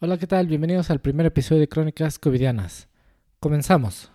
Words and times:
Hola, 0.00 0.16
¿qué 0.16 0.28
tal? 0.28 0.46
Bienvenidos 0.46 0.90
al 0.90 1.00
primer 1.00 1.26
episodio 1.26 1.58
de 1.60 1.68
Crónicas 1.68 2.20
Covidianas. 2.20 2.86
Comenzamos. 3.40 4.12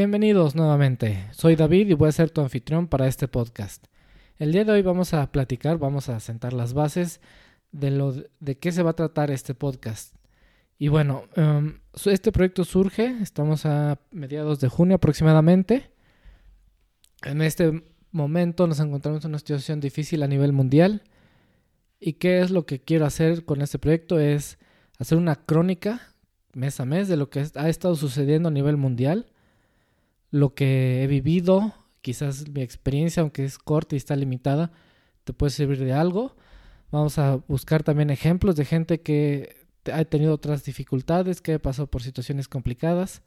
Bienvenidos 0.00 0.54
nuevamente. 0.54 1.26
Soy 1.30 1.56
David 1.56 1.90
y 1.90 1.92
voy 1.92 2.08
a 2.08 2.12
ser 2.12 2.30
tu 2.30 2.40
anfitrión 2.40 2.88
para 2.88 3.06
este 3.06 3.28
podcast. 3.28 3.84
El 4.38 4.50
día 4.50 4.64
de 4.64 4.72
hoy 4.72 4.80
vamos 4.80 5.12
a 5.12 5.30
platicar, 5.30 5.76
vamos 5.76 6.08
a 6.08 6.18
sentar 6.20 6.54
las 6.54 6.72
bases 6.72 7.20
de 7.70 7.90
lo 7.90 8.14
de 8.40 8.58
qué 8.58 8.72
se 8.72 8.82
va 8.82 8.92
a 8.92 8.96
tratar 8.96 9.30
este 9.30 9.52
podcast. 9.52 10.14
Y 10.78 10.88
bueno, 10.88 11.24
em, 11.36 11.80
este 12.06 12.32
proyecto 12.32 12.64
surge, 12.64 13.14
estamos 13.20 13.66
a 13.66 13.98
mediados 14.10 14.58
de 14.60 14.68
junio 14.68 14.96
aproximadamente. 14.96 15.90
En 17.22 17.42
este 17.42 17.84
momento 18.10 18.66
nos 18.66 18.80
encontramos 18.80 19.22
en 19.26 19.32
una 19.32 19.38
situación 19.38 19.80
difícil 19.80 20.22
a 20.22 20.28
nivel 20.28 20.54
mundial. 20.54 21.02
¿Y 22.00 22.14
qué 22.14 22.40
es 22.40 22.50
lo 22.50 22.64
que 22.64 22.80
quiero 22.80 23.04
hacer 23.04 23.44
con 23.44 23.60
este 23.60 23.78
proyecto? 23.78 24.18
Es 24.18 24.58
hacer 24.98 25.18
una 25.18 25.36
crónica 25.36 26.14
mes 26.54 26.80
a 26.80 26.86
mes 26.86 27.06
de 27.06 27.18
lo 27.18 27.28
que 27.28 27.44
ha 27.54 27.68
estado 27.68 27.96
sucediendo 27.96 28.48
a 28.48 28.52
nivel 28.52 28.78
mundial 28.78 29.26
lo 30.30 30.54
que 30.54 31.02
he 31.02 31.06
vivido, 31.06 31.74
quizás 32.00 32.48
mi 32.48 32.62
experiencia, 32.62 33.22
aunque 33.22 33.44
es 33.44 33.58
corta 33.58 33.94
y 33.94 33.98
está 33.98 34.16
limitada, 34.16 34.72
te 35.24 35.32
puede 35.32 35.50
servir 35.50 35.78
de 35.78 35.92
algo. 35.92 36.36
Vamos 36.90 37.18
a 37.18 37.36
buscar 37.48 37.82
también 37.82 38.10
ejemplos 38.10 38.56
de 38.56 38.64
gente 38.64 39.00
que 39.00 39.66
ha 39.92 40.04
tenido 40.04 40.34
otras 40.34 40.64
dificultades, 40.64 41.40
que 41.40 41.54
ha 41.54 41.58
pasado 41.58 41.88
por 41.88 42.02
situaciones 42.02 42.48
complicadas. 42.48 43.22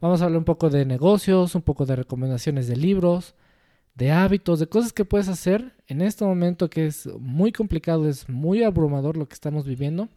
Vamos 0.00 0.22
a 0.22 0.24
hablar 0.24 0.38
un 0.38 0.44
poco 0.44 0.70
de 0.70 0.84
negocios, 0.84 1.54
un 1.54 1.62
poco 1.62 1.86
de 1.86 1.96
recomendaciones 1.96 2.66
de 2.68 2.76
libros, 2.76 3.34
de 3.94 4.12
hábitos, 4.12 4.58
de 4.60 4.66
cosas 4.66 4.92
que 4.92 5.04
puedes 5.04 5.28
hacer 5.28 5.74
en 5.86 6.00
este 6.00 6.24
momento 6.24 6.70
que 6.70 6.86
es 6.86 7.06
muy 7.18 7.52
complicado, 7.52 8.08
es 8.08 8.28
muy 8.28 8.62
abrumador 8.62 9.16
lo 9.16 9.28
que 9.28 9.34
estamos 9.34 9.66
viviendo, 9.66 10.08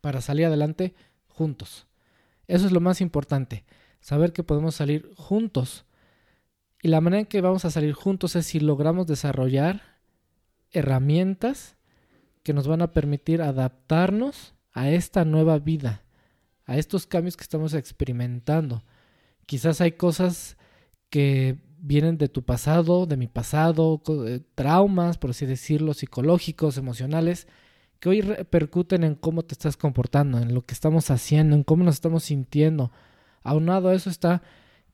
para 0.00 0.20
salir 0.20 0.46
adelante 0.46 0.94
juntos. 1.28 1.86
Eso 2.46 2.66
es 2.66 2.72
lo 2.72 2.80
más 2.80 3.00
importante 3.00 3.64
saber 4.00 4.32
que 4.32 4.42
podemos 4.42 4.74
salir 4.74 5.12
juntos. 5.16 5.84
Y 6.82 6.88
la 6.88 7.00
manera 7.00 7.20
en 7.20 7.26
que 7.26 7.40
vamos 7.40 7.64
a 7.64 7.70
salir 7.70 7.92
juntos 7.92 8.36
es 8.36 8.46
si 8.46 8.60
logramos 8.60 9.06
desarrollar 9.06 9.82
herramientas 10.70 11.76
que 12.42 12.52
nos 12.52 12.68
van 12.68 12.82
a 12.82 12.92
permitir 12.92 13.42
adaptarnos 13.42 14.54
a 14.72 14.90
esta 14.90 15.24
nueva 15.24 15.58
vida, 15.58 16.02
a 16.64 16.76
estos 16.76 17.06
cambios 17.06 17.36
que 17.36 17.42
estamos 17.42 17.74
experimentando. 17.74 18.84
Quizás 19.46 19.80
hay 19.80 19.92
cosas 19.92 20.56
que 21.08 21.58
vienen 21.78 22.18
de 22.18 22.28
tu 22.28 22.44
pasado, 22.44 23.06
de 23.06 23.16
mi 23.16 23.26
pasado, 23.26 24.02
eh, 24.26 24.40
traumas, 24.54 25.18
por 25.18 25.30
así 25.30 25.46
decirlo, 25.46 25.94
psicológicos, 25.94 26.76
emocionales, 26.78 27.46
que 28.00 28.08
hoy 28.08 28.20
repercuten 28.20 29.04
en 29.04 29.14
cómo 29.14 29.42
te 29.42 29.54
estás 29.54 29.76
comportando, 29.76 30.38
en 30.38 30.54
lo 30.54 30.64
que 30.64 30.74
estamos 30.74 31.10
haciendo, 31.10 31.56
en 31.56 31.64
cómo 31.64 31.84
nos 31.84 31.94
estamos 31.94 32.24
sintiendo, 32.24 32.92
Aunado 33.46 33.88
a 33.88 33.94
eso 33.94 34.10
está 34.10 34.42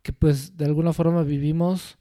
que 0.03 0.13
pues 0.13 0.57
de 0.57 0.65
alguna 0.65 0.93
forma 0.93 1.23
vivimos 1.23 1.99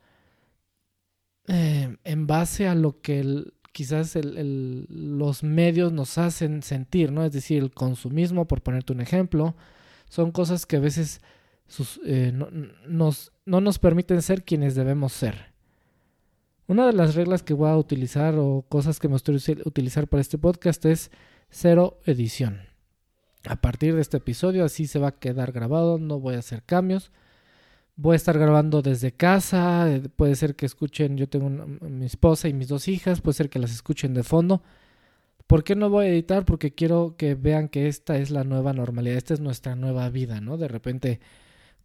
eh, 1.48 1.96
en 2.04 2.28
base 2.28 2.68
a 2.68 2.76
lo 2.76 3.02
que 3.02 3.46
quizás 3.72 4.18
los 4.22 5.44
medios 5.44 5.94
nos 5.94 6.18
hacen 6.18 6.62
sentir, 6.62 7.12
¿no? 7.12 7.24
Es 7.24 7.32
decir, 7.32 7.62
el 7.64 7.72
consumismo, 7.72 8.48
por 8.48 8.62
ponerte 8.62 8.94
un 8.94 9.02
ejemplo, 9.02 9.56
son 10.10 10.32
cosas 10.32 10.66
que 10.66 10.78
a 10.78 10.80
veces 10.82 11.22
eh, 12.06 12.32
no, 12.34 12.50
nos, 12.88 13.32
no 13.46 13.62
nos 13.62 13.80
permiten 13.80 14.22
ser 14.22 14.44
quienes 14.44 14.76
debemos 14.76 15.14
ser. 15.14 15.52
Una 16.68 16.86
de 16.88 16.94
las 16.94 17.16
reglas 17.16 17.44
que 17.44 17.54
voy 17.54 17.70
a 17.70 17.78
utilizar 17.78 18.36
o 18.38 18.66
cosas 18.68 19.00
que 19.00 19.08
me 19.08 19.16
estoy 19.16 19.38
utilizar 19.66 20.08
para 20.08 20.22
este 20.22 20.38
podcast 20.38 20.86
es 20.86 21.12
cero 21.50 22.00
edición 22.06 22.71
a 23.46 23.56
partir 23.56 23.96
de 23.96 24.02
este 24.02 24.18
episodio 24.18 24.66
así 24.66 24.88
se 24.88 25.00
va 25.00 25.10
a 25.10 25.20
quedar 25.20 25.52
grabado, 25.52 25.98
no 25.98 26.20
voy 26.20 26.36
a 26.36 26.40
hacer 26.40 26.64
cambios. 26.64 27.12
Voy 27.96 28.14
a 28.14 28.16
estar 28.16 28.38
grabando 28.40 28.82
desde 28.82 29.12
casa, 29.12 29.92
eh, 29.92 30.02
puede 30.16 30.36
ser 30.36 30.56
que 30.56 30.66
escuchen, 30.66 31.18
yo 31.18 31.28
tengo 31.30 31.50
mi 31.50 32.06
esposa 32.06 32.48
y 32.48 32.54
mis 32.54 32.68
dos 32.68 32.88
hijas, 32.88 33.22
puede 33.22 33.36
ser 33.36 33.50
que 33.50 33.60
las 33.60 33.72
escuchen 33.72 34.14
de 34.14 34.24
fondo. 34.24 34.64
¿Por 35.46 35.64
qué 35.64 35.76
no 35.76 35.90
voy 35.90 36.06
a 36.06 36.10
editar? 36.10 36.46
Porque 36.46 36.74
quiero 36.74 37.16
que 37.18 37.36
vean 37.36 37.68
que 37.68 37.88
esta 37.88 38.18
es 38.18 38.32
la 38.32 38.44
nueva 38.44 38.74
normalidad, 38.74 39.18
esta 39.18 39.34
es 39.34 39.42
nuestra 39.42 39.76
nueva 39.76 40.10
vida, 40.10 40.40
¿no? 40.42 40.58
De 40.58 40.68
repente 40.68 41.20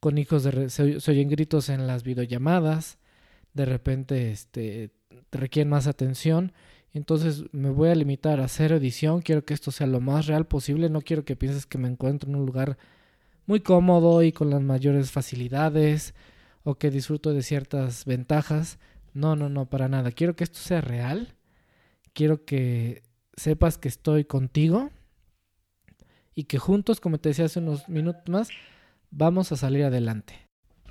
con 0.01 0.19
hijos 0.19 0.45
de 0.45 0.71
se, 0.71 1.11
oyen 1.11 1.29
gritos 1.29 1.69
en 1.69 1.87
las 1.87 2.05
videollamadas, 2.05 2.99
de 3.55 3.65
repente 3.65 4.31
este, 4.31 4.93
requieren 5.33 5.71
más 5.71 5.87
atención 5.87 6.53
entonces 6.97 7.45
me 7.53 7.71
voy 7.71 7.89
a 7.89 7.95
limitar 7.95 8.41
a 8.41 8.45
hacer 8.45 8.73
edición. 8.73 9.21
Quiero 9.21 9.45
que 9.45 9.55
esto 9.55 9.71
sea 9.71 9.87
lo 9.87 10.01
más 10.01 10.27
real 10.27 10.47
posible. 10.47 10.89
No 10.89 11.03
quiero 11.03 11.25
que 11.25 11.37
pienses 11.37 11.67
que 11.67 11.79
me 11.79 11.89
encuentro 11.89 12.29
en 12.29 12.37
un 12.37 12.47
lugar 12.47 12.79
muy 13.47 13.61
cómodo 13.61 14.23
y 14.23 14.33
con 14.33 14.51
las 14.51 14.63
mayores 14.63 15.11
facilidades 15.11 16.15
o 16.65 16.77
que 16.77 16.91
disfruto 16.91 17.33
de 17.33 17.43
ciertas 17.43 18.05
ventajas. 18.05 18.79
No, 19.15 19.37
no, 19.37 19.49
no, 19.49 19.67
para 19.67 19.89
nada. 19.89 20.11
Quiero 20.13 20.37
que 20.37 20.45
esto 20.45 20.59
sea 20.59 20.81
real. 20.81 21.35
Quiero 22.13 22.45
que 22.45 23.03
sepas 23.37 23.79
que 23.79 23.89
estoy 23.89 24.25
contigo 24.25 24.91
y 26.35 26.45
que 26.45 26.59
juntos, 26.59 27.01
como 27.01 27.19
te 27.19 27.31
decía 27.31 27.47
hace 27.47 27.61
unos 27.61 27.89
minutos 27.89 28.23
más, 28.29 28.49
vamos 29.11 29.53
a 29.53 29.57
salir 29.57 29.85
adelante. 29.85 30.35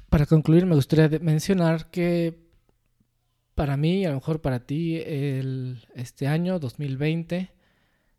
Para 0.09 0.25
concluir, 0.25 0.66
me 0.66 0.75
gustaría 0.75 1.19
mencionar 1.19 1.89
que 1.89 2.44
para 3.55 3.77
mí 3.77 4.01
y 4.01 4.05
a 4.05 4.09
lo 4.09 4.16
mejor 4.16 4.41
para 4.41 4.59
ti 4.59 4.97
el, 4.97 5.79
este 5.95 6.27
año 6.27 6.59
2020 6.59 7.49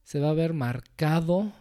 se 0.02 0.20
va 0.20 0.30
a 0.30 0.34
ver 0.34 0.54
marcado 0.54 1.52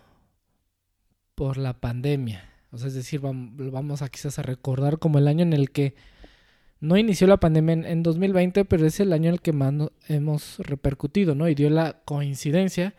por 1.35 1.57
la 1.57 1.79
pandemia. 1.79 2.49
O 2.71 2.77
sea, 2.77 2.87
es 2.87 2.93
decir, 2.93 3.19
vamos 3.21 4.01
a 4.01 4.09
quizás 4.09 4.39
a 4.39 4.43
recordar 4.43 4.99
como 4.99 5.19
el 5.19 5.27
año 5.27 5.43
en 5.43 5.53
el 5.53 5.71
que 5.71 5.95
no 6.79 6.97
inició 6.97 7.27
la 7.27 7.39
pandemia 7.39 7.73
en, 7.73 8.03
2020, 8.03 8.65
pero 8.65 8.85
es 8.85 8.99
el 8.99 9.13
año 9.13 9.29
en 9.29 9.35
el 9.35 9.41
que 9.41 9.53
más 9.53 9.73
hemos 10.07 10.59
repercutido, 10.59 11.35
¿no? 11.35 11.47
Y 11.49 11.55
dio 11.55 11.69
la 11.69 12.01
coincidencia 12.05 12.93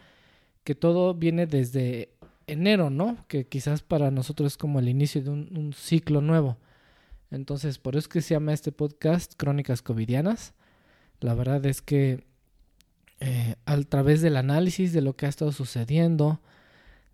que 0.65 0.75
todo 0.75 1.15
viene 1.15 1.47
desde 1.47 2.11
enero, 2.47 2.91
¿no? 2.91 3.25
Que 3.29 3.47
quizás 3.47 3.83
para 3.83 4.11
nosotros 4.11 4.53
es 4.53 4.59
como 4.59 4.79
el 4.81 4.89
inicio 4.89 5.23
de 5.23 5.31
un, 5.31 5.57
un 5.57 5.73
ciclo 5.73 6.21
nuevo. 6.21 6.59
Entonces, 7.31 7.79
por 7.79 7.95
eso 7.95 8.01
es 8.01 8.09
que 8.09 8.23
se 8.23 8.35
llama 8.35 8.53
este 8.53 8.73
podcast 8.73 9.35
Crónicas 9.37 9.83
Covidianas. 9.83 10.55
La 11.21 11.35
verdad 11.35 11.65
es 11.67 11.83
que 11.83 12.25
eh, 13.21 13.55
a 13.65 13.81
través 13.83 14.21
del 14.21 14.37
análisis 14.37 14.93
de 14.93 15.01
lo 15.01 15.17
que 15.17 15.27
ha 15.27 15.29
estado 15.29 15.53
sucediendo, 15.53 16.41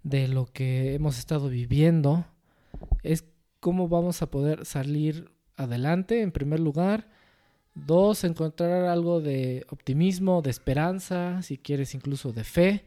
de 0.03 0.27
lo 0.29 0.47
que 0.47 0.95
hemos 0.95 1.19
estado 1.19 1.49
viviendo, 1.49 2.27
es 3.03 3.25
cómo 3.61 3.89
vamos 3.89 4.23
a 4.23 4.31
poder 4.31 4.67
salir 4.67 5.31
adelante, 5.57 6.23
en 6.23 6.33
primer 6.33 6.61
lugar. 6.61 7.09
Dos, 7.75 8.25
encontrar 8.25 8.85
algo 8.85 9.21
de 9.21 9.65
optimismo, 9.71 10.43
de 10.43 10.51
esperanza, 10.51 11.41
si 11.43 11.57
quieres 11.57 11.95
incluso 11.95 12.33
de 12.33 12.45
fe, 12.45 12.85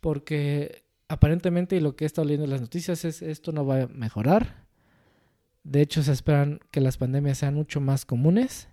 porque 0.00 0.82
aparentemente 1.08 1.80
lo 1.80 1.96
que 1.96 2.04
he 2.04 2.06
estado 2.06 2.26
leyendo 2.26 2.44
en 2.44 2.50
las 2.50 2.60
noticias 2.60 3.04
es 3.04 3.22
esto 3.22 3.52
no 3.52 3.64
va 3.64 3.82
a 3.82 3.86
mejorar. 3.86 4.66
De 5.62 5.80
hecho, 5.82 6.02
se 6.02 6.12
esperan 6.12 6.60
que 6.70 6.80
las 6.80 6.96
pandemias 6.96 7.38
sean 7.38 7.54
mucho 7.54 7.80
más 7.80 8.04
comunes 8.04 8.69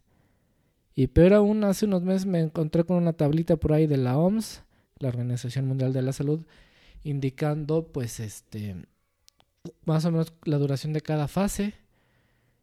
y 0.98 1.06
peor 1.06 1.36
aún, 1.36 1.64
hace 1.64 1.86
unos 1.86 2.02
meses 2.02 2.26
me 2.26 2.40
encontré 2.40 2.84
con 2.84 2.98
una 2.98 3.14
tablita 3.14 3.56
por 3.56 3.72
ahí 3.72 3.86
de 3.86 3.98
la 3.98 4.18
OMS, 4.18 4.64
la 4.98 5.10
Organización 5.10 5.68
Mundial 5.68 5.94
de 5.94 6.02
la 6.02 6.12
Salud, 6.12 6.44
indicando 7.04 7.86
pues 7.86 8.20
este 8.20 8.78
más 9.86 10.06
o 10.06 10.12
menos 10.12 10.34
la 10.44 10.58
duración 10.58 10.94
de 10.94 11.02
cada 11.02 11.28
fase. 11.28 11.76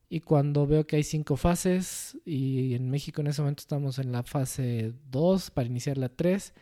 Y 0.09 0.19
cuando 0.19 0.67
veo 0.67 0.85
que 0.85 0.97
hay 0.97 1.05
cinco 1.05 1.37
fases, 1.37 2.19
y 2.25 2.75
en 2.75 2.91
México 2.91 3.21
en 3.21 3.29
ese 3.29 3.41
momento 3.41 3.61
estamos 3.61 4.01
en 4.01 4.11
la 4.11 4.25
fase 4.25 4.95
2 5.13 5.53
para 5.53 5.69
iniciar 5.69 5.97
la 5.97 6.09
3, 6.09 6.55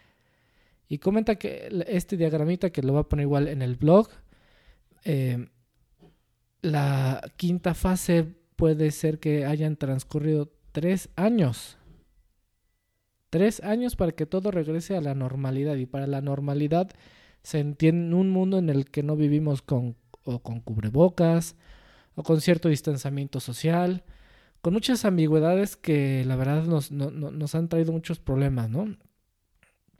y 0.90 0.98
comenta 0.98 1.36
que 1.36 1.84
este 1.88 2.18
diagramita 2.18 2.68
que 2.68 2.82
lo 2.82 2.92
va 2.92 3.00
a 3.00 3.08
poner 3.08 3.24
igual 3.24 3.48
en 3.48 3.62
el 3.62 3.76
blog, 3.76 4.10
eh, 5.04 5.48
la 6.60 7.22
quinta 7.38 7.72
fase 7.72 8.26
puede 8.56 8.90
ser 8.90 9.20
que 9.20 9.46
hayan 9.46 9.76
transcurrido 9.76 10.52
tres 10.72 11.10
años. 11.16 11.78
Tres 13.30 13.60
años 13.62 13.96
para 13.96 14.12
que 14.12 14.26
todo 14.26 14.50
regrese 14.50 14.96
a 14.96 15.00
la 15.00 15.14
normalidad. 15.14 15.76
Y 15.76 15.86
para 15.86 16.06
la 16.06 16.20
normalidad 16.20 16.90
se 17.42 17.60
entiende 17.60 18.14
un 18.14 18.30
mundo 18.30 18.58
en 18.58 18.68
el 18.68 18.90
que 18.90 19.02
no 19.02 19.16
vivimos 19.16 19.62
con, 19.62 19.96
o 20.24 20.40
con 20.40 20.60
cubrebocas 20.60 21.56
o 22.14 22.22
con 22.22 22.40
cierto 22.40 22.68
distanciamiento 22.68 23.40
social, 23.40 24.04
con 24.60 24.74
muchas 24.74 25.04
ambigüedades 25.04 25.76
que 25.76 26.24
la 26.26 26.36
verdad 26.36 26.64
nos, 26.64 26.90
nos 26.90 27.54
han 27.54 27.68
traído 27.68 27.92
muchos 27.92 28.20
problemas, 28.20 28.68
¿no? 28.68 28.96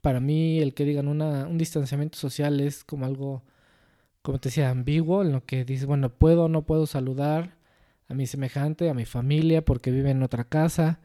Para 0.01 0.19
mí 0.19 0.59
el 0.59 0.73
que 0.73 0.85
digan 0.85 1.07
una, 1.07 1.47
un 1.47 1.57
distanciamiento 1.57 2.17
social 2.17 2.59
es 2.59 2.83
como 2.83 3.05
algo, 3.05 3.43
como 4.21 4.39
te 4.39 4.49
decía, 4.49 4.69
ambiguo, 4.69 5.23
en 5.23 5.31
lo 5.31 5.45
que 5.45 5.65
dices, 5.65 5.85
bueno, 5.85 6.09
puedo 6.09 6.43
o 6.45 6.49
no 6.49 6.65
puedo 6.65 6.85
saludar 6.85 7.57
a 8.13 8.15
mi 8.15 8.27
semejante, 8.27 8.89
a 8.89 8.93
mi 8.93 9.05
familia, 9.05 9.65
porque 9.65 9.91
vive 9.91 10.11
en 10.11 10.23
otra 10.23 10.45
casa. 10.45 10.99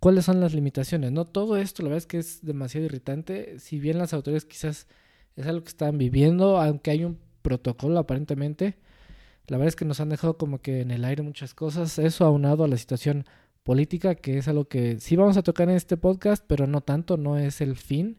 ¿Cuáles 0.00 0.24
son 0.24 0.40
las 0.40 0.54
limitaciones? 0.54 1.10
No, 1.10 1.24
todo 1.24 1.56
esto 1.56 1.82
la 1.82 1.88
verdad 1.88 1.98
es 1.98 2.06
que 2.06 2.18
es 2.18 2.44
demasiado 2.44 2.86
irritante. 2.86 3.58
Si 3.58 3.80
bien 3.80 3.98
las 3.98 4.14
autoridades 4.14 4.44
quizás 4.44 4.86
es 5.36 5.46
algo 5.46 5.62
que 5.64 5.70
están 5.70 5.98
viviendo, 5.98 6.60
aunque 6.60 6.92
hay 6.92 7.04
un 7.04 7.18
protocolo 7.42 7.98
aparentemente, 7.98 8.76
la 9.48 9.56
verdad 9.58 9.68
es 9.68 9.76
que 9.76 9.84
nos 9.84 10.00
han 10.00 10.10
dejado 10.10 10.38
como 10.38 10.60
que 10.60 10.80
en 10.80 10.92
el 10.92 11.04
aire 11.04 11.22
muchas 11.22 11.54
cosas. 11.54 11.98
Eso 11.98 12.24
aunado 12.24 12.62
a 12.64 12.68
la 12.68 12.76
situación 12.76 13.24
política, 13.64 14.14
que 14.14 14.38
es 14.38 14.46
algo 14.46 14.68
que 14.68 15.00
sí 15.00 15.16
vamos 15.16 15.36
a 15.36 15.42
tocar 15.42 15.68
en 15.68 15.76
este 15.76 15.96
podcast, 15.96 16.44
pero 16.46 16.68
no 16.68 16.82
tanto, 16.82 17.16
no 17.16 17.36
es 17.36 17.60
el 17.60 17.76
fin. 17.76 18.18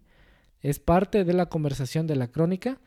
Es 0.62 0.80
parte 0.80 1.24
de 1.24 1.34
la 1.34 1.48
conversación 1.48 2.06
de 2.08 2.18
la 2.18 2.28
crónica. 2.28 2.82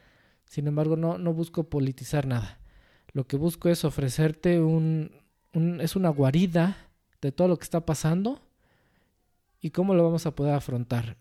Sin 0.44 0.66
embargo, 0.66 0.96
no, 0.96 1.16
no 1.16 1.32
busco 1.32 1.70
politizar 1.70 2.26
nada. 2.26 2.58
Lo 3.14 3.26
que 3.26 3.36
busco 3.36 3.70
es 3.70 3.84
ofrecerte 3.84 4.60
un, 4.60 5.21
es 5.52 5.96
una 5.96 6.08
guarida 6.08 6.76
de 7.20 7.32
todo 7.32 7.48
lo 7.48 7.56
que 7.56 7.64
está 7.64 7.84
pasando 7.84 8.40
y 9.60 9.70
cómo 9.70 9.94
lo 9.94 10.04
vamos 10.04 10.26
a 10.26 10.34
poder 10.34 10.54
afrontar. 10.54 11.16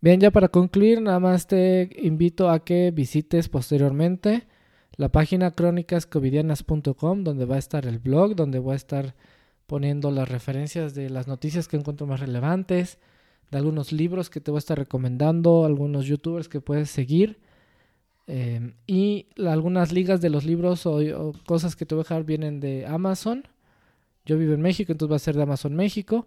Bien, 0.00 0.20
ya 0.20 0.30
para 0.30 0.48
concluir, 0.48 1.00
nada 1.00 1.18
más 1.18 1.46
te 1.46 1.90
invito 2.02 2.50
a 2.50 2.64
que 2.64 2.90
visites 2.90 3.48
posteriormente 3.48 4.46
la 4.96 5.10
página 5.10 5.50
crónicascovidianas.com, 5.50 7.24
donde 7.24 7.44
va 7.44 7.56
a 7.56 7.58
estar 7.58 7.86
el 7.86 7.98
blog, 7.98 8.36
donde 8.36 8.58
voy 8.58 8.74
a 8.74 8.76
estar 8.76 9.14
poniendo 9.66 10.10
las 10.10 10.28
referencias 10.28 10.94
de 10.94 11.10
las 11.10 11.26
noticias 11.26 11.66
que 11.66 11.76
encuentro 11.76 12.06
más 12.06 12.20
relevantes, 12.20 12.98
de 13.50 13.58
algunos 13.58 13.92
libros 13.92 14.30
que 14.30 14.40
te 14.40 14.50
voy 14.50 14.58
a 14.58 14.60
estar 14.60 14.78
recomendando, 14.78 15.64
algunos 15.64 16.06
youtubers 16.06 16.48
que 16.48 16.60
puedes 16.60 16.90
seguir 16.90 17.38
Em, 18.26 18.74
y 18.88 19.28
algunas 19.38 19.92
ligas 19.92 20.20
de 20.20 20.30
los 20.30 20.44
libros 20.44 20.84
o, 20.86 21.32
cosas 21.46 21.76
que 21.76 21.86
te 21.86 21.94
voy 21.94 22.00
a 22.02 22.04
dejar 22.04 22.24
vienen 22.24 22.60
de 22.60 22.86
Amazon. 22.86 23.44
Yo 24.24 24.36
vivo 24.38 24.54
en 24.54 24.62
México, 24.62 24.92
entonces 24.92 25.12
va 25.12 25.16
a 25.16 25.20
ser 25.20 25.36
de 25.36 25.42
Amazon 25.42 25.74
México. 25.74 26.26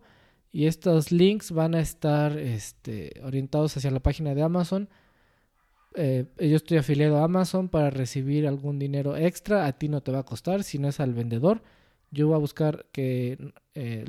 Y 0.52 0.66
estos 0.66 1.12
links 1.12 1.52
van 1.52 1.76
a 1.76 1.82
estar 1.82 2.38
este, 2.38 3.22
orientados 3.24 3.76
hacia 3.78 3.92
la 3.92 4.00
página 4.00 4.34
de 4.34 4.42
Amazon. 4.42 4.90
Eh, 5.96 6.26
yo 6.40 6.56
estoy 6.56 6.78
afiliado 6.78 7.18
a 7.18 7.26
Amazon 7.26 7.68
para 7.68 7.90
recibir 7.90 8.48
algún 8.48 8.80
dinero 8.80 9.18
extra. 9.18 9.66
A 9.66 9.74
ti 9.74 9.90
no 9.90 10.02
te 10.02 10.12
va 10.12 10.20
a 10.20 10.24
costar, 10.24 10.64
si 10.64 10.80
no 10.80 10.88
es 10.88 11.00
al 11.00 11.14
vendedor. 11.14 11.62
Yo 12.12 12.28
voy 12.28 12.36
a 12.36 12.40
buscar 12.40 12.86
que 12.92 13.54
eh, 13.76 14.06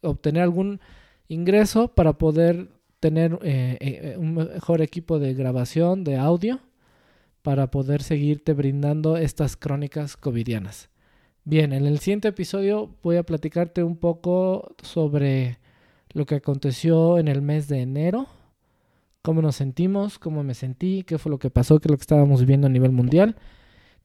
obtener 0.00 0.42
algún 0.42 0.80
ingreso 1.28 1.88
para 1.88 2.14
poder 2.14 2.68
tener 3.00 3.38
eh, 3.42 4.16
un 4.18 4.34
mejor 4.34 4.80
equipo 4.80 5.18
de 5.18 5.34
grabación 5.34 6.04
de 6.04 6.16
audio 6.16 6.60
para 7.44 7.70
poder 7.70 8.02
seguirte 8.02 8.54
brindando 8.54 9.18
estas 9.18 9.54
crónicas 9.58 10.16
covidianas. 10.16 10.88
Bien, 11.44 11.74
en 11.74 11.84
el 11.84 11.98
siguiente 11.98 12.28
episodio 12.28 12.96
voy 13.02 13.16
a 13.18 13.22
platicarte 13.22 13.82
un 13.82 13.98
poco 13.98 14.74
sobre 14.82 15.58
lo 16.14 16.24
que 16.24 16.36
aconteció 16.36 17.18
en 17.18 17.28
el 17.28 17.42
mes 17.42 17.68
de 17.68 17.82
enero, 17.82 18.28
cómo 19.20 19.42
nos 19.42 19.56
sentimos, 19.56 20.18
cómo 20.18 20.42
me 20.42 20.54
sentí, 20.54 21.02
qué 21.02 21.18
fue 21.18 21.28
lo 21.28 21.38
que 21.38 21.50
pasó, 21.50 21.80
qué 21.80 21.88
es 21.88 21.90
lo 21.90 21.98
que 21.98 22.04
estábamos 22.04 22.40
viviendo 22.40 22.66
a 22.66 22.70
nivel 22.70 22.92
mundial. 22.92 23.36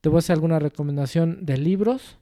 Te 0.02 0.10
voy 0.10 0.18
a 0.18 0.20
hacer 0.20 0.34
alguna 0.34 0.60
recomendación 0.60 1.46
de 1.46 1.58
libros 1.58 2.18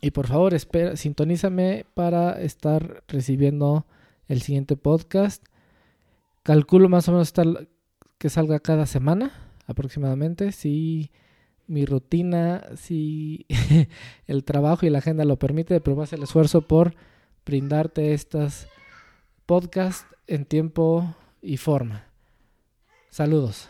y 0.00 0.12
por 0.12 0.26
favor 0.26 0.54
espera, 0.54 0.96
sintonízame 0.96 1.84
para 1.92 2.40
estar 2.40 3.04
recibiendo 3.08 3.84
el 4.26 4.40
siguiente 4.40 4.74
podcast. 4.74 5.44
Calculo 6.42 6.88
más 6.88 7.10
o 7.10 7.12
menos 7.12 7.34
que 8.16 8.30
salga 8.30 8.58
cada 8.60 8.86
semana 8.86 9.44
aproximadamente. 9.66 10.52
Si 10.52 11.10
mi 11.66 11.84
rutina, 11.84 12.64
si 12.76 13.46
el 14.26 14.44
trabajo 14.44 14.86
y 14.86 14.90
la 14.90 14.98
agenda 14.98 15.24
lo 15.24 15.38
permite, 15.38 15.80
pero 15.80 16.00
hacer 16.02 16.18
el 16.18 16.24
esfuerzo 16.24 16.62
por 16.62 16.94
brindarte 17.44 18.14
estas 18.14 18.68
podcasts 19.46 20.06
en 20.26 20.44
tiempo 20.44 21.14
y 21.42 21.56
forma. 21.56 22.04
Saludos. 23.10 23.68